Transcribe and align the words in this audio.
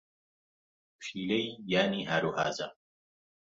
پشیلەی 0.97 1.47
یانی 1.71 2.01
ھاروھاجە. 2.09 2.67